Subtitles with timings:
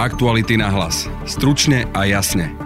[0.00, 1.12] Aktuality na hlas.
[1.28, 2.56] Stručne a jasne.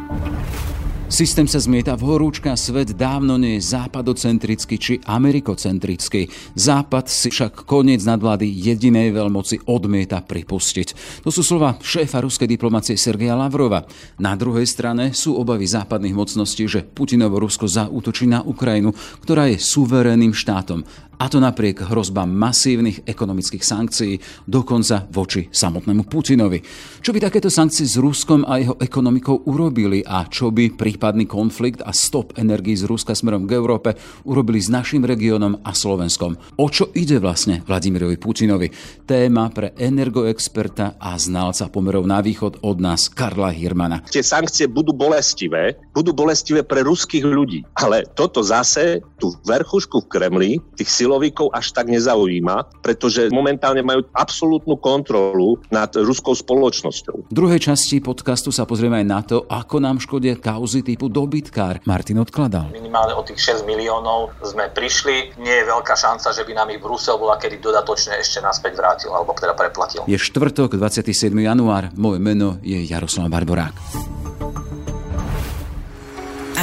[1.11, 6.31] Systém sa zmieta v horúčka, svet dávno nie je západocentrický či amerikocentrický.
[6.55, 10.89] Západ si však koniec nadvlády jedinej veľmoci odmieta pripustiť.
[11.27, 13.83] To sú slova šéfa ruskej diplomácie Sergeja Lavrova.
[14.23, 18.95] Na druhej strane sú obavy západných mocností, že Putinovo Rusko zaútočí na Ukrajinu,
[19.27, 20.87] ktorá je suverénnym štátom
[21.19, 26.61] a to napriek hrozbám masívnych ekonomických sankcií, dokonca voči samotnému Putinovi.
[27.01, 31.85] Čo by takéto sankcie s Ruskom a jeho ekonomikou urobili a čo by prípadný konflikt
[31.85, 33.95] a stop energii z Ruska smerom k Európe
[34.27, 36.37] urobili s našim regiónom a Slovenskom?
[36.59, 38.71] O čo ide vlastne Vladimirovi Putinovi?
[39.05, 44.03] Téma pre energoexperta a znalca pomerov na východ od nás Karla Hirmana.
[44.09, 50.11] Tie sankcie budú bolestivé, budú bolestivé pre ruských ľudí, ale toto zase tú verchušku v
[50.11, 57.29] Kremli, tých silovíkov až tak nezaujíma, pretože momentálne majú absolútnu kontrolu nad ruskou spoločnosťou.
[57.29, 61.85] V druhej časti podcastu sa pozrieme aj na to, ako nám škodia kauzy typu dobytkár.
[61.85, 62.73] Martin odkladal.
[62.73, 65.37] Minimálne o tých 6 miliónov sme prišli.
[65.37, 69.11] Nie je veľká šanca, že by nám ich Brusel bola kedy dodatočne ešte naspäť vrátil,
[69.13, 70.09] alebo teda preplatil.
[70.09, 71.29] Je štvrtok, 27.
[71.37, 71.93] január.
[72.01, 73.77] Moje meno je Jaroslav Barborák.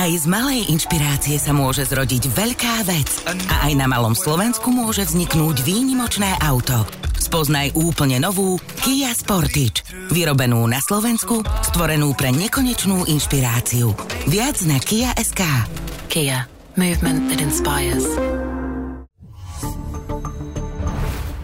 [0.02, 3.22] Aj z malej inšpirácie sa môže zrodiť veľká vec.
[3.54, 6.90] A aj na malom Slovensku môže vzniknúť výnimočné auto.
[7.22, 9.86] Spoznaj úplne novú Kia Sportage.
[10.10, 13.94] Vyrobenú na Slovensku, stvorenú pre nekonečnú inšpiráciu.
[14.26, 15.70] Viac na Kia.sk
[16.10, 16.50] Kia.
[16.74, 18.10] Movement that inspires.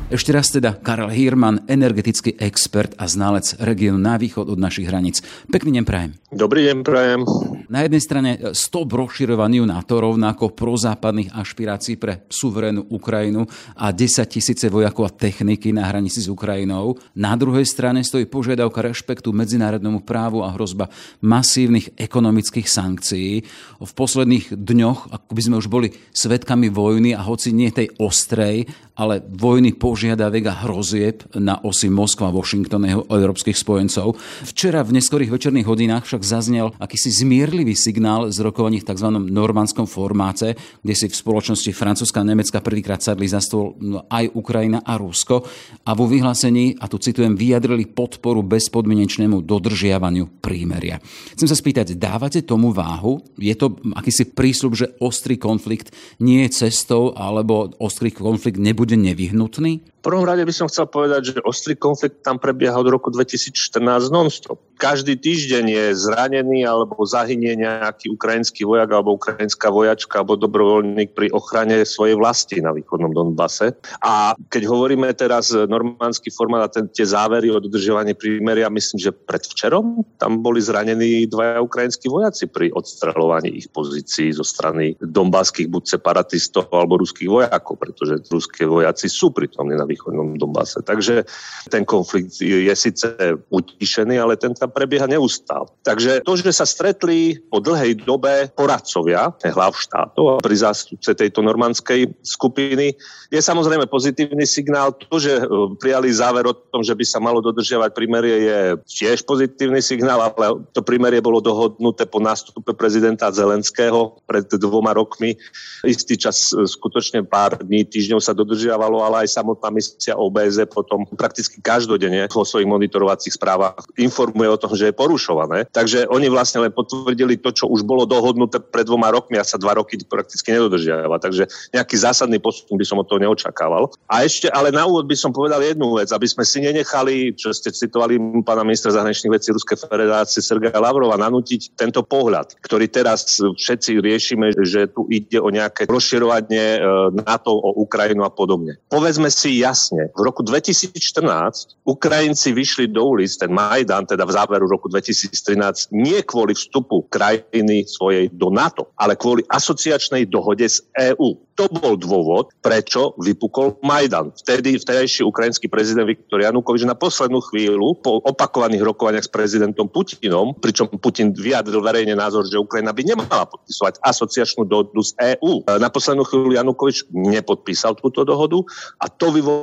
[0.10, 5.22] Ešte raz teda Karel Hirman, energetický expert a znalec regiónu na východ od našich hraníc.
[5.46, 6.18] Pekný deň prajem.
[6.28, 7.24] Dobrý deň prajem.
[7.72, 13.48] Na jednej strane stop rozširovaniu NATO rovnako prozápadných ašpirácií pre suverénnu Ukrajinu
[13.80, 17.00] a 10 tisíce vojakov a techniky na hranici s Ukrajinou.
[17.16, 20.92] Na druhej strane stojí požiadavka rešpektu medzinárodnému právu a hrozba
[21.24, 23.48] masívnych ekonomických sankcií.
[23.80, 28.68] V posledných dňoch, ako by sme už boli svetkami vojny a hoci nie tej ostrej,
[28.98, 34.18] ale vojny požiadaviek a hrozieb na osi Moskva-Washington jeho európskych spojencov.
[34.44, 39.08] Včera v neskorých večerných hodinách zaznel akýsi zmierlivý signál z rokovaní v tzv.
[39.14, 44.34] normandskom formáce, kde si v spoločnosti Francúzska a Nemecka prvýkrát sadli za stôl no, aj
[44.34, 45.46] Ukrajina a Rusko
[45.86, 50.98] a vo vyhlásení, a tu citujem, vyjadrili podporu bezpodmienečnému dodržiavaniu prímeria.
[51.38, 53.22] Chcem sa spýtať, dávate tomu váhu?
[53.38, 58.96] Je to akýsi prísľub, že ostrý konflikt nie je cestou, alebo ostrý konflikt nebude bude
[58.96, 59.84] nevyhnutný?
[60.06, 64.62] Prvom rade by som chcel povedať, že ostrý konflikt tam prebieha od roku 2014 non-stop.
[64.78, 71.34] Každý týždeň je zranený alebo zahynie nejaký ukrajinský vojak alebo ukrajinská vojačka alebo dobrovoľník pri
[71.34, 73.74] ochrane svojej vlasti na východnom Donbase.
[74.06, 79.10] A keď hovoríme teraz normandský formát a ten, tie závery o dodržiavaní prímeria, myslím, že
[79.10, 85.98] predvčerom tam boli zranení dvaja ukrajinskí vojaci pri odstrelovaní ich pozícií zo strany donbaských buď
[85.98, 90.84] separatistov alebo ruských vojakov, pretože ruské vojaci sú pritomní na východnom Donbase.
[90.84, 91.24] Takže
[91.72, 93.08] ten konflikt je síce
[93.50, 95.72] utišený, ale ten tam prebieha neustále.
[95.88, 102.12] Takže to, že sa stretli po dlhej dobe poradcovia hlav štátov pri zástupce tejto normandskej
[102.22, 102.94] skupiny,
[103.28, 104.96] je samozrejme pozitívny signál.
[104.96, 105.44] To, že e,
[105.80, 110.64] prijali záver o tom, že by sa malo dodržiavať primerie, je tiež pozitívny signál, ale
[110.72, 115.36] to primerie bolo dohodnuté po nástupe prezidenta Zelenského pred dvoma rokmi.
[115.84, 121.06] Istý čas, e, skutočne pár dní, týždňov sa dodržiavalo, ale aj samotná misia OBZ potom
[121.14, 125.70] prakticky každodenne vo svojich monitorovacích správach informuje o tom, že je porušované.
[125.70, 129.62] Takže oni vlastne len potvrdili to, čo už bolo dohodnuté pred dvoma rokmi a sa
[129.62, 131.22] dva roky prakticky nedodržiava.
[131.22, 131.46] Takže
[131.78, 133.94] nejaký zásadný postup by som od toho neočakával.
[134.10, 137.54] A ešte, ale na úvod by som povedal jednu vec, aby sme si nenechali, čo
[137.54, 143.38] ste citovali pána ministra zahraničných vecí Ruskej federácie Sergeja Lavrova, nanútiť tento pohľad, ktorý teraz
[143.38, 146.80] všetci riešime, že tu ide o nejaké rozširovanie e,
[147.28, 148.80] NATO o Ukrajinu a podobne.
[148.88, 154.68] Povedzme si jasne, v roku 2014 Ukrajinci vyšli do ulic, ten Majdan, teda v záveru
[154.68, 161.36] roku 2013, nie kvôli vstupu krajiny svojej do NATO, ale kvôli asociačnej dohode s EÚ.
[161.58, 164.30] To bol dôvod, prečo vypukol Majdan.
[164.46, 170.54] Vtedy vtedajší ukrajinský prezident Viktor Janukovič na poslednú chvíľu po opakovaných rokovaniach s prezidentom Putinom,
[170.54, 175.66] pričom Putin vyjadril verejne názor, že Ukrajina by nemala podpisovať asociačnú dohodu z EÚ.
[175.82, 178.62] Na poslednú chvíľu Janukovič nepodpísal túto dohodu
[179.02, 179.57] a to vyvolalo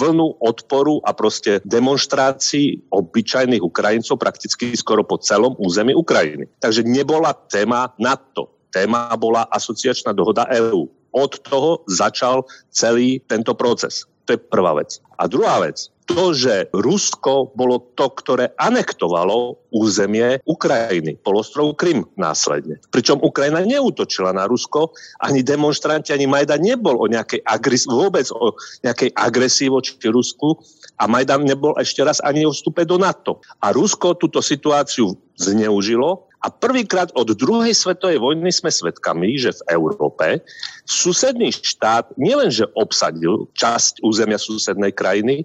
[0.00, 6.46] vlnu odporu a proste demonstrácií obyčajných Ukrajincov prakticky skoro po celom území Ukrajiny.
[6.60, 8.50] Takže nebola téma NATO.
[8.72, 14.08] Téma bola asociačná dohoda EÚ od toho začal celý tento proces.
[14.24, 14.96] To je prvá vec.
[15.18, 22.82] A druhá vec, to, že Rusko bolo to, ktoré anektovalo územie Ukrajiny, polostrov Krym následne.
[22.90, 24.92] Pričom Ukrajina neútočila na Rusko,
[25.22, 30.58] ani demonstranti, ani Majdan nebol o nejakej agres- vôbec o nejakej agresii voči Rusku
[30.98, 33.40] a Majdan nebol ešte raz ani o vstupe do NATO.
[33.62, 39.78] A Rusko túto situáciu zneužilo a prvýkrát od druhej svetovej vojny sme svedkami, že v
[39.78, 40.42] Európe
[40.90, 45.01] susedný štát nielenže obsadil časť územia susednej krajiny,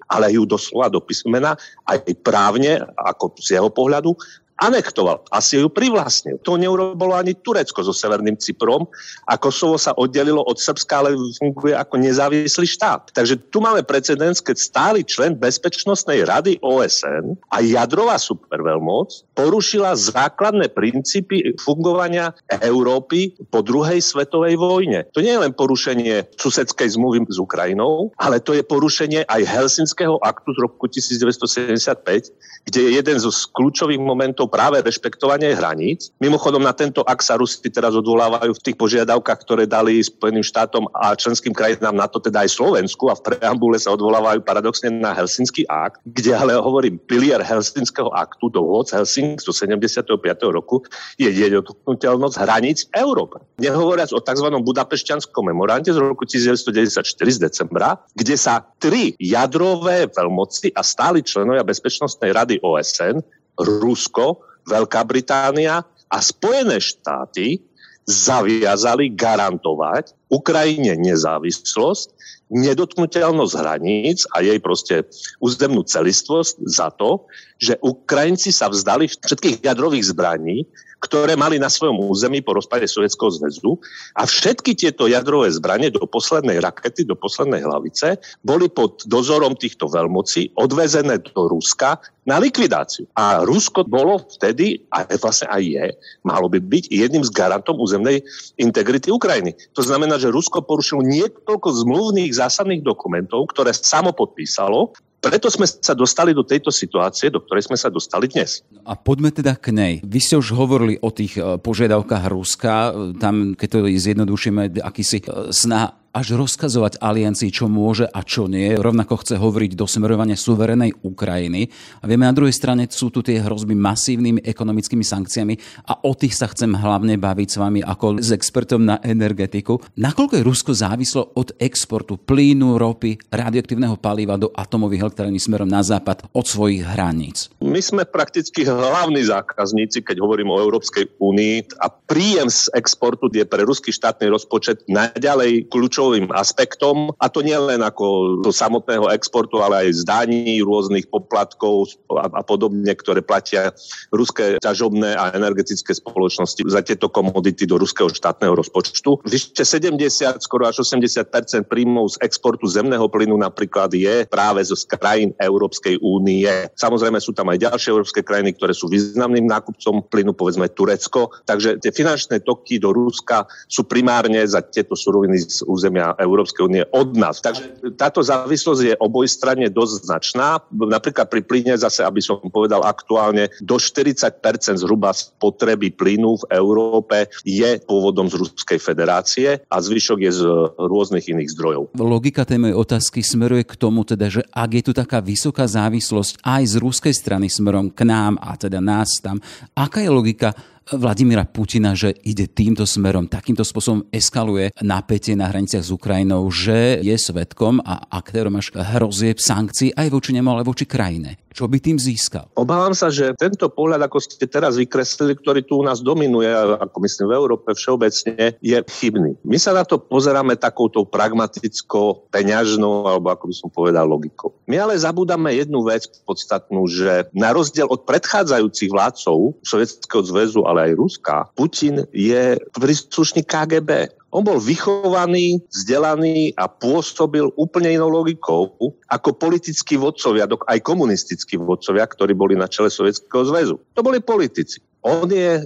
[0.07, 1.57] ale ju doslova do písmena
[1.89, 4.13] aj právne, ako z jeho pohľadu,
[4.57, 6.41] anektoval a si ju privlastnil.
[6.41, 8.89] To neurobilo ani Turecko so Severným Cyprom
[9.29, 13.13] a Kosovo sa oddelilo od Srbska, ale funguje ako nezávislý štát.
[13.13, 20.73] Takže tu máme precedens, keď stály člen Bezpečnostnej rady OSN a jadrová superveľmoc porušila základné
[20.73, 22.33] princípy fungovania
[22.65, 25.05] Európy po druhej svetovej vojne.
[25.13, 30.17] To nie je len porušenie susedskej zmluvy s Ukrajinou, ale to je porušenie aj Helsinského
[30.25, 32.33] aktu z roku 1975,
[32.65, 36.11] kde je jeden zo kľúčových momentov práve rešpektovanie hraníc.
[36.23, 40.87] Mimochodom na tento ak sa Rusi teraz odvolávajú v tých požiadavkách, ktoré dali Spojeným štátom
[40.95, 45.11] a členským krajinám na to teda aj Slovensku a v preambule sa odvolávajú paradoxne na
[45.13, 50.07] Helsinský akt, kde ale hovorím, pilier Helsinského aktu do z Helsing zo 75.
[50.53, 50.83] roku
[51.17, 53.41] je nedotknutelnosť hraníc v Európe.
[53.57, 54.47] Nehovoriac o tzv.
[54.47, 57.03] Budapešťanskom memorande z roku 1994
[57.35, 63.23] z decembra, kde sa tri jadrové veľmoci a stáli členovia Bezpečnostnej rady OSN
[63.59, 65.81] Rusko, Veľká Británia
[66.11, 67.59] a Spojené štáty
[68.07, 72.15] zaviazali garantovať Ukrajine nezávislosť,
[72.47, 75.03] nedotknutelnosť hraníc a jej proste
[75.43, 77.27] územnú celistvosť za to,
[77.59, 80.63] že Ukrajinci sa vzdali všetkých jadrových zbraní,
[80.97, 83.77] ktoré mali na svojom území po rozpade Sovietskeho zväzu
[84.17, 89.85] a všetky tieto jadrové zbranie do poslednej rakety, do poslednej hlavice boli pod dozorom týchto
[89.87, 93.07] veľmocí odvezené do Ruska na likvidáciu.
[93.15, 95.85] A Rusko bolo vtedy, a vlastne aj je,
[96.27, 98.19] malo by byť jedným z garantom územnej
[98.59, 99.55] integrity Ukrajiny.
[99.79, 105.97] To znamená, že Rusko porušilo niekoľko zmluvných zásadných dokumentov, ktoré samo podpísalo preto sme sa
[105.97, 108.61] dostali do tejto situácie, do ktorej sme sa dostali dnes.
[108.85, 109.93] A poďme teda k nej.
[110.05, 115.49] Vy ste už hovorili o tých e, požiadavkách Ruska, tam, keď to zjednodušíme, akýsi e,
[115.49, 118.73] snaha až rozkazovať aliancii, čo môže a čo nie.
[118.73, 121.69] Rovnako chce hovoriť do smerovania suverenej Ukrajiny.
[122.01, 126.33] A vieme, na druhej strane sú tu tie hrozby masívnymi ekonomickými sankciami a o tých
[126.33, 129.77] sa chcem hlavne baviť s vami ako s expertom na energetiku.
[129.93, 135.85] Nakoľko je Rusko závislo od exportu plynu, ropy, radioaktívneho paliva do atomových elektrární smerom na
[135.85, 137.53] západ od svojich hraníc?
[137.61, 143.45] My sme prakticky hlavní zákazníci, keď hovorím o Európskej únii a príjem z exportu je
[143.45, 149.11] pre ruský štátny rozpočet naďalej kľúčov kľúčovým aspektom a to nie len ako do samotného
[149.11, 153.75] exportu, ale aj zdaní, rôznych poplatkov a, a podobne, ktoré platia
[154.15, 159.19] ruské ťažobné a energetické spoločnosti za tieto komodity do ruského štátneho rozpočtu.
[159.27, 165.35] Vyše 70, skoro až 80% príjmov z exportu zemného plynu napríklad je práve zo krajín
[165.35, 166.47] Európskej únie.
[166.79, 171.35] Samozrejme sú tam aj ďalšie európske krajiny, ktoré sú významným nákupcom plynu, povedzme Turecko.
[171.43, 176.63] Takže tie finančné toky do Ruska sú primárne za tieto suroviny z územia územia Európskej
[176.65, 177.41] únie od nás.
[177.41, 180.61] Takže táto závislosť je obojstranne dosť značná.
[180.69, 184.37] Napríklad pri plyne zase, aby som povedal aktuálne, do 40%
[184.77, 190.41] zhruba spotreby plynu v Európe je pôvodom z Ruskej federácie a zvyšok je z
[190.77, 191.83] rôznych iných zdrojov.
[191.97, 196.45] Logika tej mojej otázky smeruje k tomu, teda, že ak je tu taká vysoká závislosť
[196.45, 199.41] aj z ruskej strany smerom k nám a teda nás tam,
[199.73, 200.53] aká je logika
[200.87, 207.03] Vladimíra Putina, že ide týmto smerom, takýmto spôsobom eskaluje napätie na hraniciach s Ukrajinou, že
[207.03, 211.35] je svetkom a aktérom až hrozie sankcií aj voči nemu, ale voči krajine.
[211.57, 212.53] Čo by tým získal?
[212.53, 216.97] Obávam sa, že tento pohľad, ako ste teraz vykreslili, ktorý tu u nás dominuje, ako
[217.01, 219.41] myslím v Európe všeobecne, je chybný.
[219.41, 224.53] My sa na to pozeráme takouto pragmatickou, peňažnou, alebo ako by som povedal, logikou.
[224.69, 230.76] My ale zabúdame jednu vec podstatnú, že na rozdiel od predchádzajúcich vládcov Sovietskeho zväzu, ale
[230.77, 234.13] aj Ruska, Putin je príslušník KGB.
[234.35, 238.75] On bol vychovaný, vzdelaný a pôsobil úplne inou logikou
[239.07, 243.75] ako politickí vodcovia, aj komunistickí vodcovia, ktorí boli na čele Sovietskeho zväzu.
[243.95, 244.83] To boli politici.
[245.01, 245.63] On je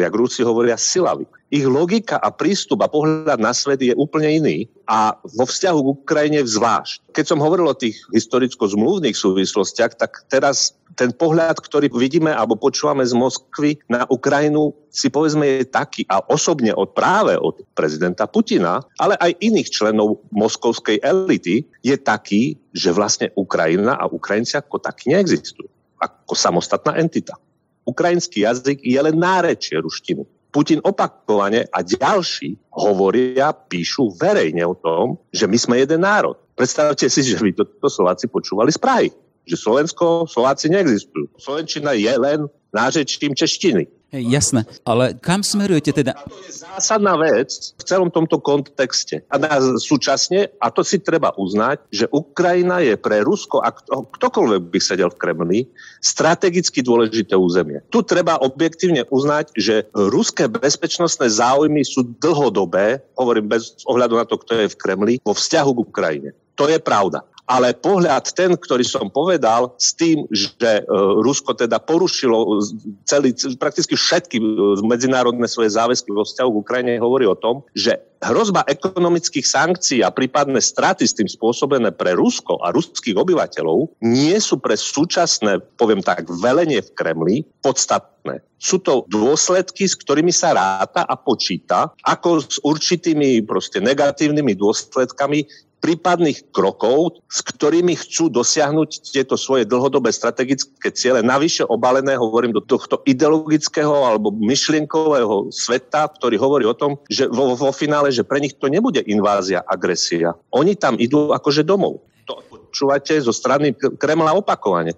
[0.00, 1.26] jak Rusi hovoria, silavý.
[1.54, 5.92] Ich logika a prístup a pohľad na svet je úplne iný a vo vzťahu k
[6.02, 7.14] Ukrajine zvlášť.
[7.14, 13.02] Keď som hovoril o tých historicko-zmluvných súvislostiach, tak teraz ten pohľad, ktorý vidíme alebo počúvame
[13.06, 18.82] z Moskvy na Ukrajinu, si povedzme je taký a osobne od práve od prezidenta Putina,
[18.98, 25.14] ale aj iných členov moskovskej elity je taký, že vlastne Ukrajina a Ukrajinci ako taký
[25.14, 25.70] neexistujú.
[25.98, 27.38] Ako samostatná entita.
[27.84, 30.24] Ukrajinský jazyk je len nárečie ruštiny.
[30.54, 36.38] Putin opakovane a ďalší hovoria, píšu verejne o tom, že my sme jeden národ.
[36.54, 39.08] Predstavte si, že vy toto Slováci počúvali z Prahy.
[39.44, 41.26] Že Slovensko, Slováci neexistujú.
[41.36, 43.90] Slovenčina je len nářečím češtiny.
[44.14, 46.14] Jasné, ale kam smerujete teda?
[46.14, 49.26] A to je zásadná vec v celom tomto kontexte.
[49.26, 49.42] A
[49.82, 55.10] súčasne, a to si treba uznať, že Ukrajina je pre Rusko, a ktokoľvek by sedel
[55.10, 55.60] v Kremli,
[55.98, 57.82] strategicky dôležité územie.
[57.90, 64.38] Tu treba objektívne uznať, že ruské bezpečnostné záujmy sú dlhodobé, hovorím bez ohľadu na to,
[64.38, 66.30] kto je v Kremli, vo vzťahu k Ukrajine.
[66.54, 70.82] To je pravda ale pohľad ten, ktorý som povedal, s tým, že e,
[71.20, 72.64] Rusko teda porušilo
[73.04, 74.44] celý, prakticky všetky e,
[74.80, 80.08] medzinárodné svoje záväzky vo vzťahu k Ukrajine, hovorí o tom, že hrozba ekonomických sankcií a
[80.08, 86.00] prípadné straty s tým spôsobené pre Rusko a ruských obyvateľov nie sú pre súčasné, poviem
[86.00, 88.40] tak, velenie v Kremli podstatné.
[88.56, 95.44] Sú to dôsledky, s ktorými sa ráta a počíta, ako s určitými proste negatívnymi dôsledkami
[95.84, 102.64] prípadných krokov, s ktorými chcú dosiahnuť tieto svoje dlhodobé strategické ciele, navyše obalené, hovorím, do
[102.64, 108.38] tohto ideologického alebo myšlienkového sveta, ktorý hovorí o tom, že vo, vo finále, že pre
[108.38, 110.32] nich to nebude invázia, agresia.
[110.54, 112.00] Oni tam idú akože domov.
[112.30, 114.94] To počúvate zo strany Kremla opakovane.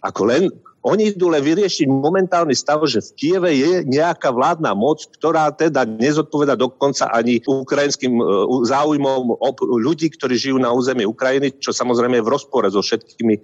[0.00, 0.48] Ako len
[0.80, 5.84] oni idú len vyriešiť momentálny stav, že v Kieve je nejaká vládna moc, ktorá teda
[5.84, 8.22] nezodpoveda dokonca ani ukrajinským e,
[8.64, 13.40] záujmom ľudí, ktorí žijú na území Ukrajiny, čo samozrejme je v rozpore so všetkými, e,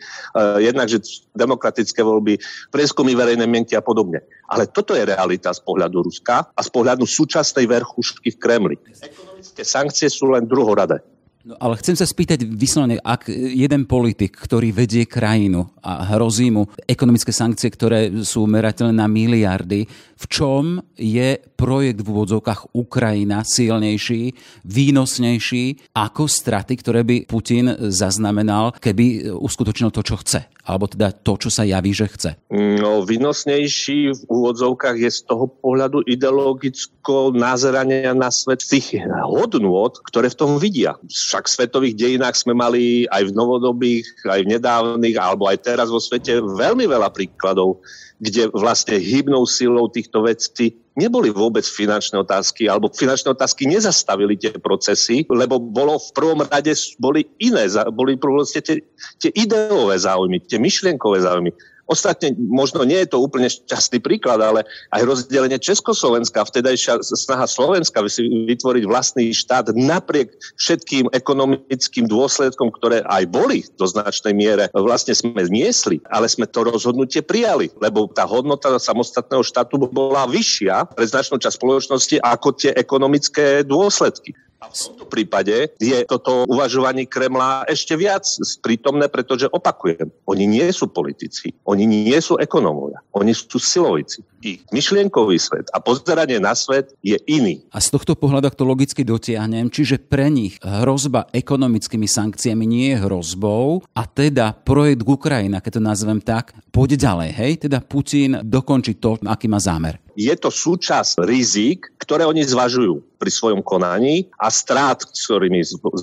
[0.65, 1.05] jednak, že
[1.37, 2.41] demokratické voľby,
[2.73, 4.25] prieskumy verejnej mienky a podobne.
[4.49, 8.77] Ale toto je realita z pohľadu Ruska a z pohľadu súčasnej verchušky v Kremli.
[9.05, 11.05] Ekonomické sankcie sú len druhoradé.
[11.47, 16.67] No, ale chcem sa spýtať vyslovene, ak jeden politik, ktorý vedie krajinu a hrozí mu
[16.91, 19.87] ekonomické sankcie, ktoré sú merateľné na miliardy,
[20.19, 24.35] v čom je projekt v úvodzovkách Ukrajina silnejší,
[24.67, 30.56] výnosnejší ako straty, ktoré by Putin zaznamenal, keby uskutočnil to, čo chce?
[30.67, 32.31] Alebo teda to, čo sa javí, že chce?
[32.51, 38.99] No, výnosnejší v úvodzovkách je z toho pohľadu ideologicko nazerania na svet tých
[39.31, 44.43] hodnôt, ktoré v tom vidia však v svetových dejinách sme mali aj v novodobých, aj
[44.43, 47.79] v nedávnych, alebo aj teraz vo svete veľmi veľa príkladov,
[48.19, 54.57] kde vlastne hybnou silou týchto vecí neboli vôbec finančné otázky, alebo finančné otázky nezastavili tie
[54.57, 58.81] procesy, lebo bolo v prvom rade boli iné, boli proste tie,
[59.21, 61.53] tie ideové záujmy, tie myšlienkové záujmy.
[61.87, 68.03] Ostatne možno nie je to úplne šťastný príklad, ale aj rozdelenie Československa, vtedajšia snaha Slovenska
[68.03, 75.39] vytvoriť vlastný štát napriek všetkým ekonomickým dôsledkom, ktoré aj boli do značnej miere, vlastne sme
[75.39, 81.39] zniesli, ale sme to rozhodnutie prijali, lebo tá hodnota samostatného štátu bola vyššia pre značnú
[81.39, 84.35] časť spoločnosti ako tie ekonomické dôsledky.
[84.67, 88.27] A v tomto prípade je toto uvažovanie Kremla ešte viac
[88.59, 94.27] prítomné, pretože opakujem, oni nie sú politici, oni nie sú ekonómovia, oni sú silovici.
[94.43, 97.67] Ich myšlienkový svet a pozeranie na svet je iný.
[97.75, 103.03] A z tohto pohľadu to logicky dotiahnem, čiže pre nich hrozba ekonomickými sankciami nie je
[103.07, 107.53] hrozbou a teda projekt Ukrajina, keď to nazvem tak, pôjde ďalej, hej?
[107.67, 113.31] Teda Putin dokončí to, aký má zámer je to súčasť rizik, ktoré oni zvažujú pri
[113.33, 115.61] svojom konaní a strát, s ktorými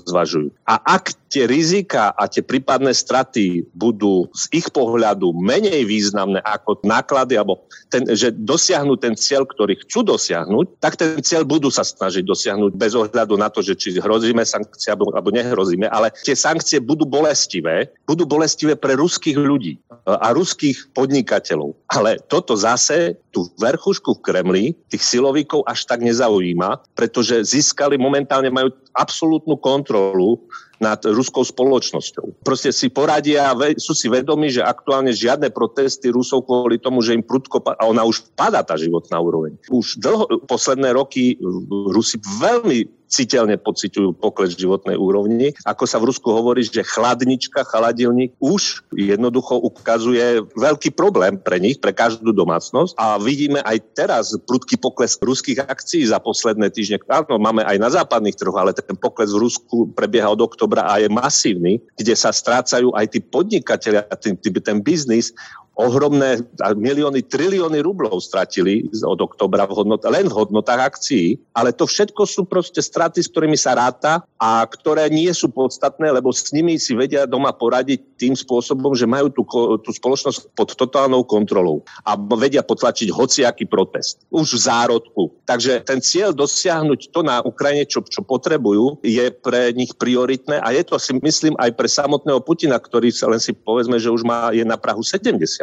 [0.10, 0.51] zvažujú.
[0.65, 6.86] A ak tie rizika a tie prípadné straty budú z ich pohľadu menej významné ako
[6.86, 11.82] náklady, alebo ten, že dosiahnu ten cieľ, ktorý chcú dosiahnuť, tak ten cieľ budú sa
[11.82, 16.77] snažiť dosiahnuť bez ohľadu na to, že či hrozíme sankcie alebo, nehrozíme, ale tie sankcie
[16.77, 21.74] budú bolestivé, budú bolestivé pre ruských ľudí a ruských podnikateľov.
[21.89, 28.48] Ale toto zase tú verchušku v Kremli, tých silovíkov až tak nezaujíma, pretože získali, momentálne
[28.48, 30.39] majú absolútnu kontrolu
[30.79, 32.48] nad ruskou spoločnosťou.
[32.48, 37.19] Proste si poradia, sú si vedomi, že aktuálne žiadne protesty Rusov kvôli tomu, že im
[37.19, 39.60] prudko, a ona už padá tá životná úroveň.
[39.67, 41.36] Už dlho, posledné roky
[41.67, 45.53] Rusi veľmi citeľne pociťujú pokles životnej úrovni.
[45.70, 51.77] Ako sa v Rusku hovorí, že chladnička, chladilník už jednoducho ukazuje veľký problém pre nich,
[51.77, 52.98] pre každú domácnosť.
[52.98, 56.98] A vidíme aj teraz prudký pokles ruských akcií za posledné týždne.
[57.05, 60.98] Áno, máme aj na západných trhoch, ale ten pokles v Rusku prebieha od oktobra a
[60.98, 65.29] je masívny, kde sa strácajú aj tí podnikatelia, ten, ten biznis
[65.74, 66.46] ohromné
[66.77, 72.30] milióny, trilióny rublov stratili od oktobra v hodnot, len v hodnotách akcií, ale to všetko
[72.30, 76.77] sú proste straty, s ktorými sa ráta a ktoré nie sú podstatné, lebo s nimi
[76.77, 79.42] si vedia doma poradiť tým spôsobom, že majú tú,
[79.82, 84.22] tú spoločnosť pod totálnou kontrolou a vedia potlačiť hociaký protest.
[84.30, 85.34] Už v zárodku.
[85.50, 90.70] Takže ten cieľ dosiahnuť to na Ukrajine, čo, čo potrebujú, je pre nich prioritné a
[90.70, 94.22] je to si myslím aj pre samotného Putina, ktorý sa len si povedzme, že už
[94.22, 95.62] má, je na Prahu 70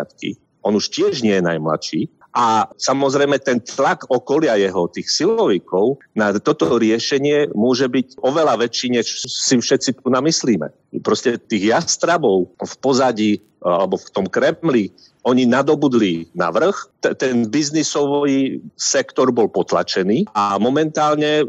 [0.62, 2.00] on už tiež nie je najmladší.
[2.30, 8.94] A samozrejme ten tlak okolia jeho, tých silovíkov, na toto riešenie môže byť oveľa väčší,
[8.94, 10.70] než si všetci tu namyslíme.
[11.02, 14.88] Proste tých jastrabov v pozadí alebo v tom Kremli,
[15.20, 16.88] oni nadobudli na vrch,
[17.20, 21.46] ten biznisový sektor bol potlačený a momentálne e,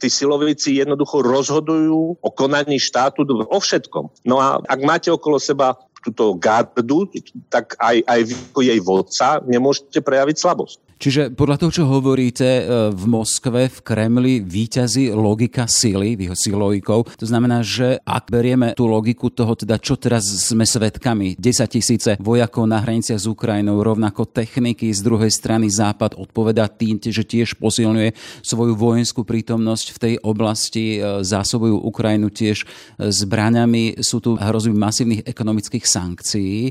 [0.00, 4.24] tí silovíci jednoducho rozhodujú o konaní štátu o všetkom.
[4.24, 7.04] No a ak máte okolo seba túto gardu,
[7.52, 10.78] tak aj, aj vy ako jej vodca nemôžete prejaviť slabosť.
[11.00, 12.62] Čiže podľa toho, čo hovoríte, e,
[12.92, 17.08] v Moskve, v Kremli výťazí logika síly, jeho silovikov.
[17.16, 22.16] To znamená, že ak berieme tú logiku toho, teda čo teraz sme svetkami, 10 tisíce
[22.20, 27.58] vojakov na hraniciach s Ukrajinou, rovnako techniky, z druhej strany Západ odpoveda tým, že tiež
[27.58, 28.14] posilňuje
[28.44, 32.66] svoju vojenskú prítomnosť v tej oblasti, e, zásobujú Ukrajinu tiež e,
[33.10, 36.70] zbraňami, sú tu hrozby masívnych ekonomických sankcií.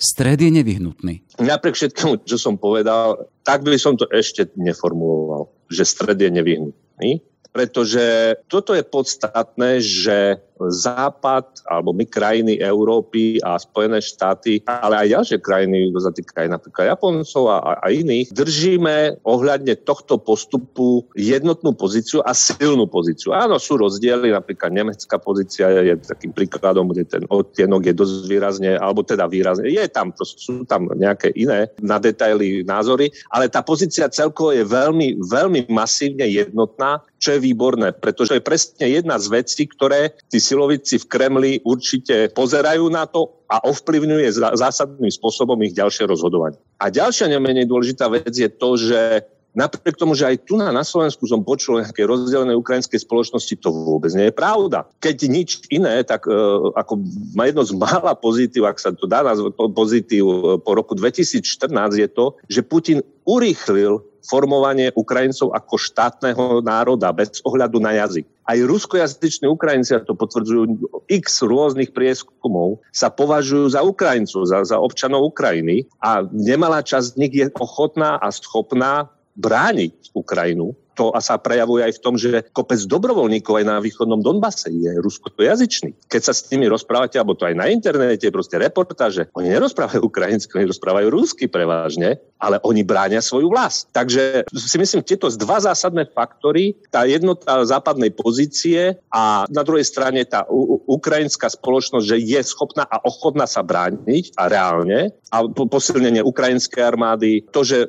[0.00, 1.14] Stred je nevyhnutný.
[1.44, 7.10] Napriek všetkému, čo som povedal, tak by som to ešte neformuloval, že stred je nevyhnutný.
[7.50, 10.38] Pretože toto je podstatné, že
[10.68, 16.60] Západ, alebo my krajiny Európy a Spojené štáty, ale aj ďalšie krajiny, za týka aj
[16.60, 23.32] napríklad Japoncov a, a iných, držíme ohľadne tohto postupu jednotnú pozíciu a silnú pozíciu.
[23.32, 28.70] Áno, sú rozdiely, napríklad nemecká pozícia je takým príkladom, kde ten odtienok je dosť výrazne,
[28.76, 34.10] alebo teda výrazne, je tam, sú tam nejaké iné na detaily názory, ale tá pozícia
[34.10, 39.68] celkovo je veľmi, veľmi masívne jednotná, čo je výborné, pretože je presne jedna z vecí,
[39.68, 46.10] ktoré tí silovici v Kremli určite pozerajú na to a ovplyvňuje zásadným spôsobom ich ďalšie
[46.10, 46.58] rozhodovanie.
[46.82, 50.86] A ďalšia nemenej dôležitá vec je to, že Napriek tomu, že aj tu na, na
[50.86, 54.86] Slovensku som počul nejaké rozdelené ukrajinskej spoločnosti, to vôbec nie je pravda.
[55.02, 56.34] Keď nič iné, tak e,
[56.78, 57.02] ako
[57.34, 61.66] má jedno z mála pozitív, ak sa to dá nazvať pozitív e, po roku 2014,
[61.98, 68.28] je to, že Putin urýchlil formovanie Ukrajincov ako štátneho národa bez ohľadu na jazyk.
[68.46, 74.76] Aj ruskojazyční Ukrajinci, a to potvrdzujú x rôznych prieskumov, sa považujú za Ukrajincov, za, za
[74.78, 79.10] občanov Ukrajiny a nemalá časť z nich je ochotná a schopná
[79.40, 84.20] brániť Ukrajinu to a sa prejavuje aj v tom, že kopec dobrovoľníkov aj na východnom
[84.20, 85.96] Donbase je ruskojazyčný.
[86.12, 90.60] Keď sa s nimi rozprávate, alebo to aj na internete, proste reportáže, oni nerozprávajú ukrajinsky,
[90.60, 93.88] oni rozprávajú rusky prevažne, ale oni bránia svoju vlast.
[93.96, 100.28] Takže si myslím, tieto dva zásadné faktory, tá jednota západnej pozície a na druhej strane
[100.28, 100.44] tá
[100.84, 107.46] ukrajinská spoločnosť, že je schopná a ochotná sa brániť a reálne a posilnenie ukrajinskej armády,
[107.54, 107.86] to, že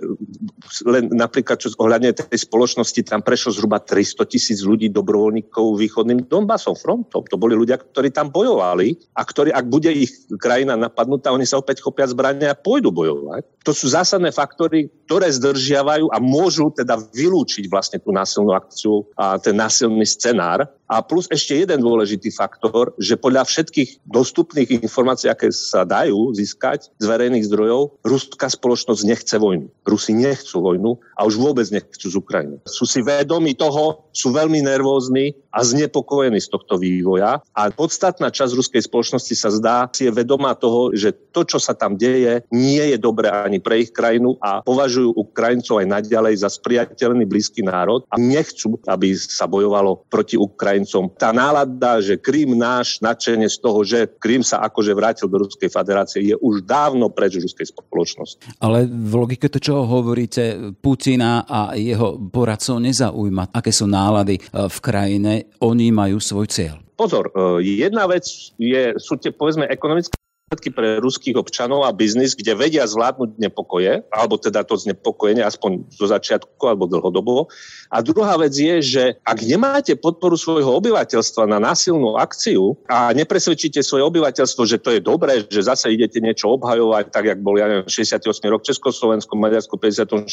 [0.85, 6.29] len napríklad čo ohľadne tej spoločnosti minulosti tam prešlo zhruba 300 tisíc ľudí dobrovoľníkov východným
[6.29, 7.25] Donbasom, frontom.
[7.27, 11.57] To boli ľudia, ktorí tam bojovali a ktorí, ak bude ich krajina napadnutá, oni sa
[11.57, 13.43] opäť chopia zbrania a pôjdu bojovať.
[13.65, 19.37] To sú zásadné faktory, ktoré zdržiavajú a môžu teda vylúčiť vlastne tú násilnú akciu a
[19.37, 20.65] ten násilný scenár.
[20.91, 26.91] A plus ešte jeden dôležitý faktor, že podľa všetkých dostupných informácií, aké sa dajú získať
[26.99, 29.71] z verejných zdrojov, ruská spoločnosť nechce vojnu.
[29.87, 32.59] Rusi nechcú vojnu a už vôbec nechcú z Ukrajiny.
[32.81, 38.57] Sú si vedomi toho, sú veľmi nervózni a znepokojení z tohto vývoja a podstatná časť
[38.57, 42.81] ruskej spoločnosti sa zdá, si je vedomá toho, že to, čo sa tam deje, nie
[42.81, 48.01] je dobré ani pre ich krajinu a považujú Ukrajincov aj naďalej za spriateľný blízky národ
[48.09, 51.13] a nechcú, aby sa bojovalo proti Ukrajincom.
[51.21, 55.69] Tá nálada, že Krím náš, nadšenie z toho, že Krím sa akože vrátil do Ruskej
[55.69, 58.57] federácie, je už dávno preč ruskej spoločnosti.
[58.57, 64.41] Ale v logike to, čo hovoríte, Putina a jeho poradcov nezaujíma, aké sú nálady e,
[64.69, 65.33] v krajine.
[65.59, 66.75] Oni majú svoj cieľ.
[66.95, 68.23] Pozor, e, jedna vec
[68.55, 70.13] je, sú tie povedzme ekonomické
[70.51, 75.87] dôsledky pre ruských občanov a biznis, kde vedia zvládnuť nepokoje, alebo teda to znepokojenie, aspoň
[75.95, 77.47] zo začiatku alebo dlhodobo.
[77.87, 83.79] A druhá vec je, že ak nemáte podporu svojho obyvateľstva na násilnú akciu a nepresvedčíte
[83.79, 87.71] svoje obyvateľstvo, že to je dobré, že zase idete niečo obhajovať, tak jak bol ja
[87.71, 88.19] neviem, 68
[88.51, 90.27] rok Československom, Maďarsko 56,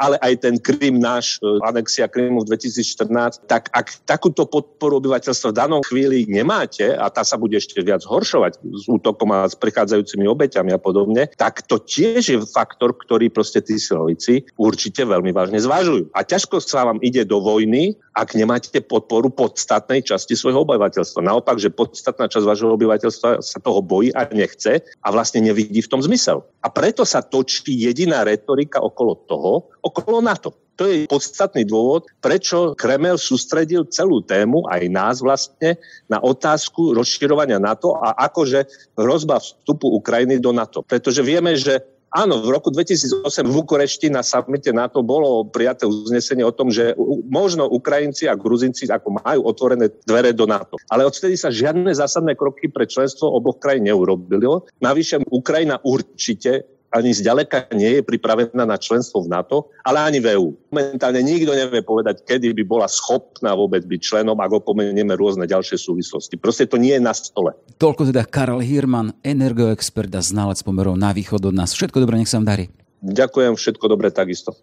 [0.00, 5.52] ale aj ten Krym náš, e, anexia Krymu v 2014, tak ak takúto podporu obyvateľstva
[5.52, 9.58] v danom chvíli nemáte a tá sa bude ešte viac zhoršovať s útokom a s
[9.58, 15.34] prichádzajúcimi obeťami a podobne, tak to tiež je faktor, ktorý proste tí silovici určite veľmi
[15.34, 16.14] vážne zvážujú.
[16.14, 21.26] A ťažko sa vám ide do vojny, ak nemáte podporu podstatnej časti svojho obyvateľstva.
[21.26, 25.90] Naopak, že podstatná časť vášho obyvateľstva sa toho bojí a nechce a vlastne nevidí v
[25.90, 26.46] tom zmysel.
[26.62, 30.54] A preto sa točí jediná retorika okolo toho, okolo NATO.
[30.74, 35.78] To je podstatný dôvod, prečo Kremel sústredil celú tému, aj nás vlastne,
[36.10, 38.66] na otázku rozširovania NATO a akože
[38.98, 40.82] hrozba vstupu Ukrajiny do NATO.
[40.82, 41.78] Pretože vieme, že
[42.14, 46.94] Áno, v roku 2008 v Bukurešti na samite NATO bolo prijaté uznesenie o tom, že
[47.26, 50.78] možno Ukrajinci a Gruzinci ako majú otvorené dvere do NATO.
[50.94, 54.62] Ale odtedy sa žiadne zásadné kroky pre členstvo oboch krajín neurobilo.
[54.78, 60.38] Navyše Ukrajina určite ani zďaleka nie je pripravená na členstvo v NATO, ale ani v
[60.38, 60.54] EU.
[60.70, 65.74] Momentálne nikto nevie povedať, kedy by bola schopná vôbec byť členom, ak opomenieme rôzne ďalšie
[65.74, 66.38] súvislosti.
[66.38, 67.58] Proste to nie je na stole.
[67.82, 71.74] Toľko teda Karel Hirman, energoexpert a znalec pomerov na východ od nás.
[71.74, 72.70] Všetko dobré, nech sa vám darí.
[73.04, 74.54] Ďakujem, všetko dobré takisto.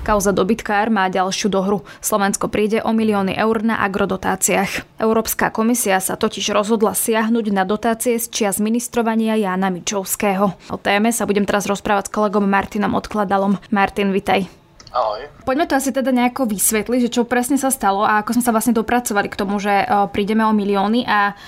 [0.00, 1.84] Kauza dobytkár má ďalšiu dohru.
[2.00, 4.96] Slovensko príde o milióny eur na agrodotáciách.
[4.96, 10.56] Európska komisia sa totiž rozhodla siahnuť na dotácie z čias ministrovania Jána Mičovského.
[10.72, 13.60] O téme sa budem teraz rozprávať s kolegom Martinom Odkladalom.
[13.68, 14.48] Martin, vitaj.
[14.90, 15.22] Ahoj.
[15.46, 18.50] Poďme to asi teda nejako vysvetliť, že čo presne sa stalo a ako sme sa
[18.50, 21.38] vlastne dopracovali k tomu, že prídeme o milióny a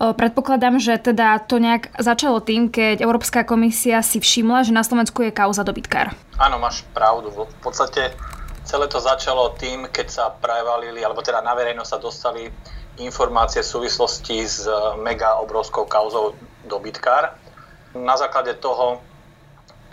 [0.00, 5.20] Predpokladám, že teda to nejak začalo tým, keď Európska komisia si všimla, že na Slovensku
[5.28, 6.16] je kauza dobytkár.
[6.40, 7.28] Áno, máš pravdu.
[7.28, 8.16] V podstate
[8.64, 12.48] celé to začalo tým, keď sa prevalili, alebo teda na verejnosť sa dostali
[12.96, 14.64] informácie v súvislosti s
[15.04, 16.32] mega obrovskou kauzou
[16.64, 17.36] dobytkár.
[17.92, 19.04] Na základe toho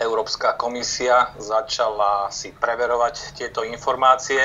[0.00, 4.40] Európska komisia začala si preverovať tieto informácie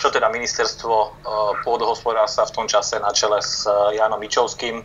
[0.00, 1.08] čo teda ministerstvo e,
[1.60, 4.80] pôdohospodárstva v tom čase na čele s e, Jánom Mičovským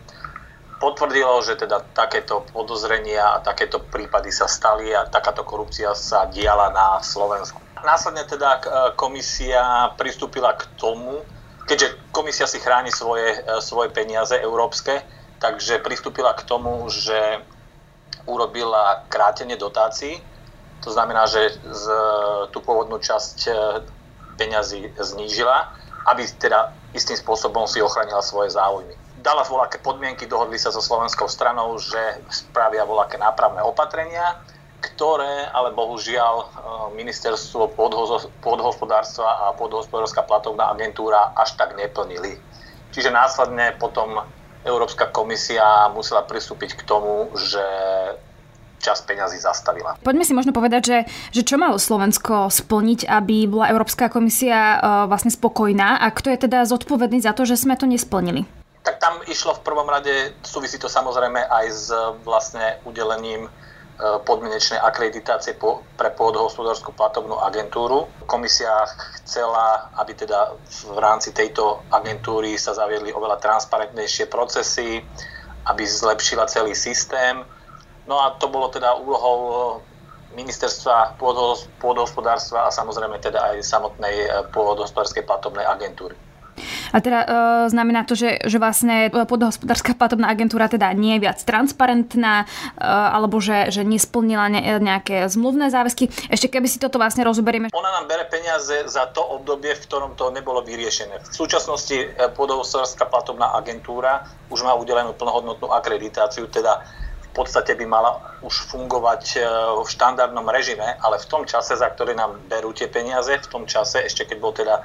[0.76, 6.68] potvrdilo, že teda takéto podozrenia a takéto prípady sa stali a takáto korupcia sa diala
[6.68, 7.56] na Slovensku.
[7.80, 11.24] Následne teda e, komisia pristúpila k tomu,
[11.64, 15.00] keďže komisia si chráni svoje, svoje peniaze európske,
[15.40, 17.40] takže pristúpila k tomu, že
[18.28, 20.20] urobila krátenie dotácií.
[20.84, 21.84] To znamená, že z,
[22.52, 23.38] tú pôvodnú časť
[24.36, 25.72] peňazí znížila,
[26.06, 28.94] aby teda istým spôsobom si ochránila svoje záujmy.
[29.20, 31.98] Dala voľaké podmienky, dohodli sa so slovenskou stranou, že
[32.30, 34.38] spravia voľaké nápravné opatrenia,
[34.80, 36.46] ktoré ale bohužiaľ e,
[36.94, 37.74] ministerstvo
[38.38, 42.38] podhospodárstva a podhospodárska platovná agentúra až tak neplnili.
[42.94, 44.22] Čiže následne potom
[44.62, 47.62] Európska komisia musela pristúpiť k tomu, že
[48.80, 49.96] čas peňazí zastavila.
[50.04, 50.98] Poďme si možno povedať, že,
[51.32, 56.38] že čo malo Slovensko splniť, aby bola Európska komisia uh, vlastne spokojná a kto je
[56.48, 58.46] teda zodpovedný za to, že sme to nesplnili?
[58.86, 61.90] Tak tam išlo v prvom rade, súvisí to samozrejme aj s
[62.22, 63.50] vlastne udelením e,
[64.22, 65.58] podmienečnej akreditácie
[65.98, 68.06] pre pôdohospodárskú platobnú agentúru.
[68.30, 68.86] Komisia
[69.18, 70.54] chcela, aby teda
[70.94, 75.02] v rámci tejto agentúry sa zaviedli oveľa transparentnejšie procesy,
[75.66, 77.42] aby zlepšila celý systém
[78.06, 81.18] No a to bolo teda úlohou eh, ministerstva
[81.82, 86.14] pôdohospodárstva a samozrejme teda aj samotnej eh, pôdohospodárskej platobnej agentúry.
[86.92, 87.26] A teda e,
[87.68, 93.38] znamená to, že, že vlastne podhospodárska platobná agentúra teda nie je viac transparentná, e, alebo
[93.42, 96.08] že, že nesplnila ne, nejaké zmluvné záväzky.
[96.32, 97.68] Ešte keby si toto vlastne rozoberieme.
[97.72, 101.20] Ona nám bere peniaze za to obdobie, v ktorom to nebolo vyriešené.
[101.28, 106.80] V súčasnosti podhospodárska platobná agentúra už má udelenú plnohodnotnú akreditáciu, teda
[107.36, 109.38] podstate by mala už fungovať e,
[109.84, 113.68] v štandardnom režime, ale v tom čase, za ktorý nám berú tie peniaze, v tom
[113.68, 114.82] čase, ešte keď bol teda e,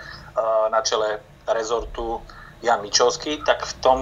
[0.68, 2.20] na čele rezortu
[2.60, 4.00] Jan Mičovský, tak v tom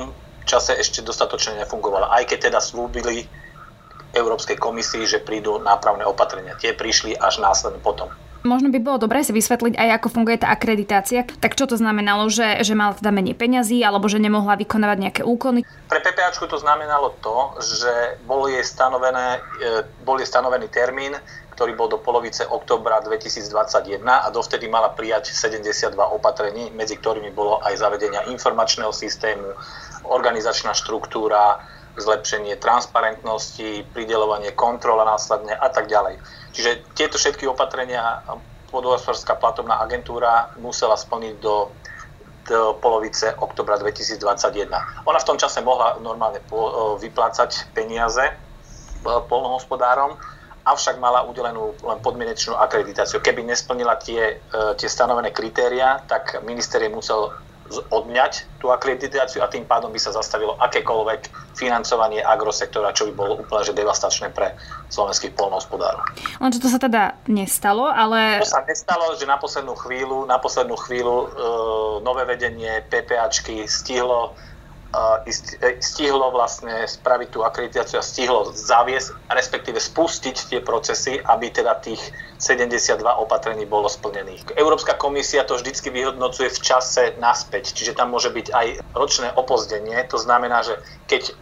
[0.50, 2.10] čase ešte dostatočne nefungovala.
[2.10, 3.30] Aj keď teda slúbili
[4.18, 6.58] Európskej komisii, že prídu nápravné opatrenia.
[6.58, 8.10] Tie prišli až následne potom.
[8.40, 11.28] Možno by bolo dobré si vysvetliť aj, ako funguje tá akreditácia.
[11.28, 15.22] Tak čo to znamenalo, že, že mala teda menej peňazí alebo že nemohla vykonávať nejaké
[15.28, 15.68] úkony?
[15.92, 21.20] Pre PPAčku to znamenalo to, že bol jej, stanovené, e, bol jej stanovený termín,
[21.60, 27.60] ktorý bol do polovice oktobra 2021 a dovtedy mala prijať 72 opatrení, medzi ktorými bolo
[27.60, 29.52] aj zavedenia informačného systému,
[30.08, 31.60] organizačná štruktúra,
[32.00, 36.20] zlepšenie transparentnosti, pridelovanie kontrola následne a tak ďalej.
[36.56, 38.24] Čiže tieto všetky opatrenia
[38.70, 41.74] podhospodárska platobná agentúra musela splniť do,
[42.46, 44.70] do polovice oktobra 2021.
[45.06, 48.30] Ona v tom čase mohla normálne po, vyplácať peniaze
[49.04, 50.16] polnohospodárom,
[50.68, 53.24] avšak mala udelenú len podmienečnú akreditáciu.
[53.24, 57.34] Keby nesplnila tie, e, tie stanovené kritéria, tak minister je musel
[57.70, 63.34] odňať tú akreditáciu a tým pádom by sa zastavilo akékoľvek financovanie agrosektora, čo by bolo
[63.40, 64.58] úplne že devastačné pre
[64.90, 66.02] slovenských polnohospodárov.
[66.42, 68.42] Len čo to sa teda nestalo, ale...
[68.42, 71.28] To sa nestalo, že na poslednú chvíľu, na poslednú chvíľu e,
[72.02, 74.34] nové vedenie PPAčky stihlo
[75.80, 82.02] stihlo vlastne spraviť tú akreditáciu a stihlo zaviesť, respektíve spustiť tie procesy, aby teda tých
[82.42, 84.58] 72 opatrení bolo splnených.
[84.58, 90.02] Európska komisia to vždycky vyhodnocuje v čase naspäť, čiže tam môže byť aj ročné opozdenie.
[90.10, 91.38] To znamená, že keď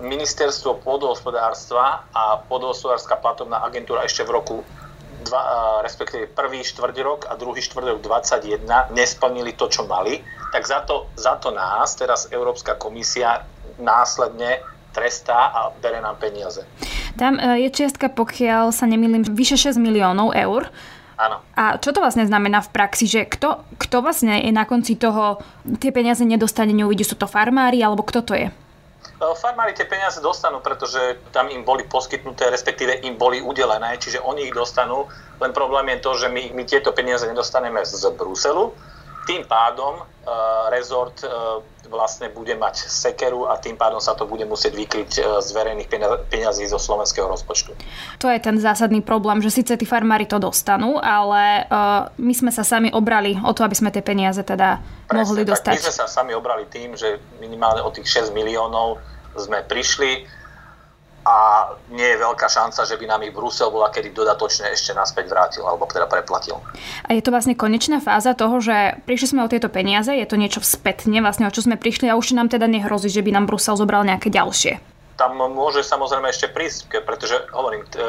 [0.00, 4.56] ministerstvo pôdohospodárstva a pôdohospodárska platobná agentúra ešte v roku
[5.28, 10.68] dva, respektíve prvý štvrť rok a druhý štvrť rok 21 nesplnili to, čo mali, tak
[10.68, 13.48] za to, za to nás teraz Európska komisia
[13.80, 14.60] následne
[14.92, 16.68] trestá a bere nám peniaze.
[17.16, 20.68] Tam e, je čiastka, pokiaľ sa nemýlim, vyše 6 miliónov eur.
[21.16, 21.40] Áno.
[21.56, 25.40] A čo to vlastne znamená v praxi, že kto, kto vlastne je na konci toho,
[25.80, 28.48] tie peniaze nedostane, neuvidí, sú to farmári, alebo kto to je?
[28.52, 34.20] E, farmári tie peniaze dostanú, pretože tam im boli poskytnuté, respektíve im boli udelené, čiže
[34.20, 35.08] oni ich dostanú.
[35.40, 38.76] Len problém je to, že my, my tieto peniaze nedostaneme z Bruselu.
[39.22, 40.06] Tým pádom uh,
[40.72, 45.10] rezort uh, vlastne bude mať sekeru a tým pádom sa to bude musieť vykryť
[45.44, 45.92] z verejných
[46.32, 47.76] peňazí zo slovenského rozpočtu.
[48.16, 51.68] To je ten zásadný problém, že síce tí farmári to dostanú, ale
[52.16, 55.74] my sme sa sami obrali o to, aby sme tie peniaze teda Presne, mohli dostať.
[55.76, 58.96] Tak my sme sa sami obrali tým, že minimálne o tých 6 miliónov
[59.36, 60.24] sme prišli
[61.22, 65.30] a nie je veľká šanca, že by nám ich Brusel bola kedy dodatočne ešte naspäť
[65.30, 66.58] vrátil alebo teda preplatil.
[67.06, 70.34] A je to vlastne konečná fáza toho, že prišli sme o tieto peniaze, je to
[70.34, 73.46] niečo spätne, vlastne o čo sme prišli a už nám teda nehrozí, že by nám
[73.46, 74.82] Brusel zobral nejaké ďalšie.
[75.14, 78.02] Tam môže samozrejme ešte prísť, pretože hovorím, e,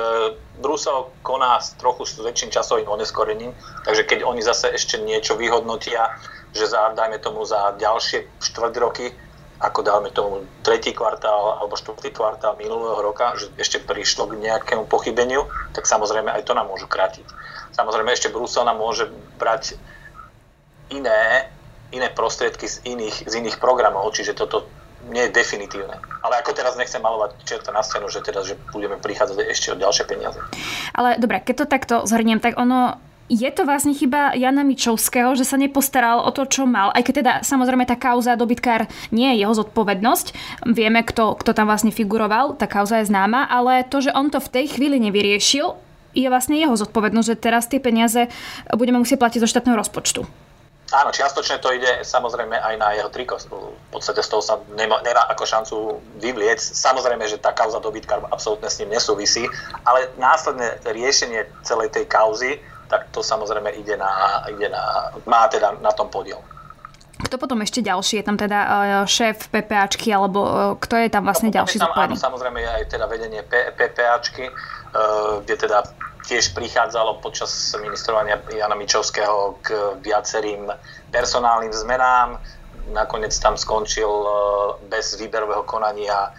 [0.58, 3.54] Brusel koná s trochu s väčším časovým oneskorením,
[3.86, 6.18] takže keď oni zase ešte niečo vyhodnotia,
[6.56, 9.14] že za, dajme tomu za ďalšie štvrť roky
[9.64, 14.92] ako dáme tomu tretí kvartál alebo štvrtý kvartál minulého roka, že ešte prišlo k nejakému
[14.92, 17.24] pochybeniu, tak samozrejme aj to nám môžu krátiť.
[17.72, 19.08] Samozrejme ešte Brusel nám môže
[19.40, 19.80] brať
[20.92, 21.48] iné,
[21.96, 24.68] iné prostriedky z iných, z iných programov, čiže toto
[25.08, 25.96] nie je definitívne.
[26.24, 29.80] Ale ako teraz nechcem malovať čerta na stenu, že teda, že budeme prichádzať ešte o
[29.80, 30.40] ďalšie peniaze.
[30.96, 33.00] Ale dobre, keď to takto zhrniem, tak ono
[33.32, 36.92] je to vlastne chyba Jana Mičovského, že sa nepostaral o to, čo mal.
[36.92, 40.28] Aj keď teda samozrejme tá kauza dobytkár nie je jeho zodpovednosť.
[40.68, 44.44] Vieme, kto, kto tam vlastne figuroval, tá kauza je známa, ale to, že on to
[44.44, 45.74] v tej chvíli nevyriešil,
[46.14, 48.30] je vlastne jeho zodpovednosť, že teraz tie peniaze
[48.70, 50.22] budeme musieť platiť zo štátneho rozpočtu.
[50.94, 53.42] Áno, čiastočne to ide samozrejme aj na jeho triko.
[53.42, 55.76] V podstate z toho sa nemá, nemá ako šancu
[56.22, 56.62] vyvliec.
[56.62, 59.50] Samozrejme, že tá kauza dobytkár absolútne s ním nesúvisí,
[59.90, 65.78] ale následné riešenie celej tej kauzy tak to samozrejme ide na, ide na, má teda
[65.82, 66.40] na tom podiel.
[67.24, 68.20] Kto potom ešte ďalší?
[68.20, 68.72] Je tam teda uh,
[69.08, 72.84] šéf PPAčky, alebo uh, kto je tam vlastne no, ďalší tam, Áno, samozrejme je aj
[72.92, 75.88] teda vedenie PPAčky, uh, kde teda
[76.24, 80.72] tiež prichádzalo počas ministrovania Jana Mičovského k viacerým
[81.12, 82.40] personálnym zmenám.
[82.96, 84.08] Nakoniec tam skončil
[84.88, 86.32] bez výberového konania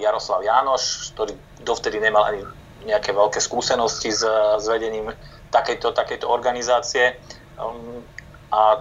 [0.00, 2.40] Jaroslav Jánoš, ktorý dovtedy nemal ani
[2.88, 4.24] nejaké veľké skúsenosti s,
[4.58, 5.12] s vedením
[5.52, 7.20] takejto, takejto organizácie
[7.60, 8.00] um,
[8.48, 8.80] a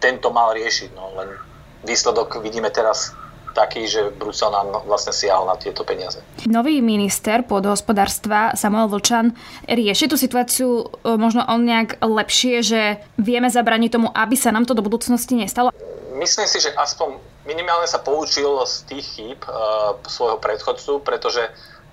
[0.00, 0.96] tento mal riešiť.
[0.96, 1.36] No, len
[1.84, 3.12] výsledok vidíme teraz
[3.56, 6.20] taký, že Brusel nám vlastne siahol na tieto peniaze.
[6.44, 9.32] Nový minister pôdohospodárstva Samuel Vlčan
[9.64, 12.80] rieši tú situáciu e, možno on nejak lepšie, že
[13.16, 15.72] vieme zabraniť tomu, aby sa nám to do budúcnosti nestalo?
[16.20, 17.16] Myslím si, že aspoň
[17.48, 21.44] minimálne sa poučil z tých chýb uh, svojho predchodcu, pretože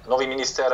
[0.08, 0.68] nový minister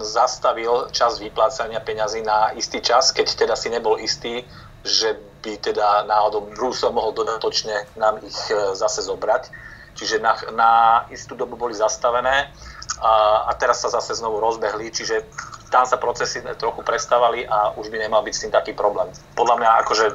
[0.00, 4.44] zastavil čas vyplácania peňazí na istý čas, keď teda si nebol istý,
[4.86, 9.50] že by teda náhodou Brusel mohol dodatočne nám ich e, zase zobrať.
[9.96, 10.70] Čiže na, na
[11.08, 12.52] istú dobu boli zastavené
[13.00, 13.12] a,
[13.48, 15.24] a teraz sa zase znovu rozbehli, čiže
[15.72, 19.08] tam sa procesy trochu prestávali a už by nemal byť s tým taký problém.
[19.34, 20.06] Podľa mňa akože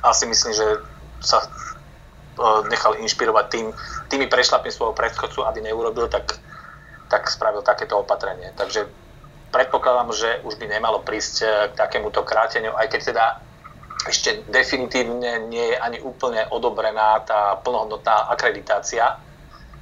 [0.00, 0.66] asi myslím, že
[1.20, 1.48] sa e,
[2.72, 3.66] nechal inšpirovať tým,
[4.08, 6.40] tými prešlapmi svojho predchodcu, aby neurobil tak
[7.10, 8.54] tak spravil takéto opatrenie.
[8.54, 8.86] Takže
[9.50, 13.26] predpokladám, že už by nemalo prísť eh, k takémuto kráteniu, aj keď teda
[14.08, 19.20] ešte definitívne nie je ani úplne odobrená tá plnohodnotná akreditácia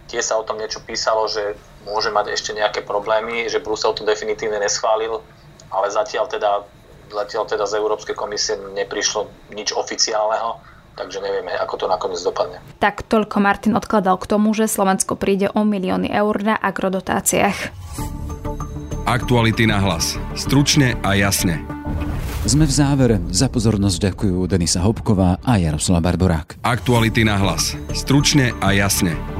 [0.08, 1.52] Tie sa o tom niečo písalo, že
[1.84, 5.20] môže mať ešte nejaké problémy, že Brusel to definitívne neschválil,
[5.68, 6.64] ale zatiaľ teda,
[7.12, 10.56] zatiaľ teda z Európskej komisie neprišlo nič oficiálneho,
[10.98, 12.58] takže nevieme, ako to nakoniec dopadne.
[12.82, 17.70] Tak toľko Martin odkladal k tomu, že Slovensko príde o milióny eur na agrodotáciách.
[19.08, 20.20] Aktuality na hlas.
[20.36, 21.64] Stručne a jasne.
[22.44, 23.16] Sme v závere.
[23.32, 26.60] Za pozornosť ďakujú Denisa Hopková a Jaroslava Barborák.
[26.60, 27.72] Aktuality na hlas.
[27.96, 29.37] Stručne a jasne.